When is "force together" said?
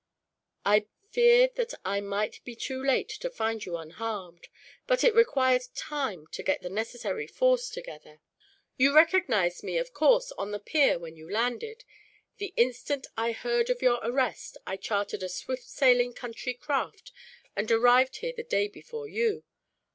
7.27-8.19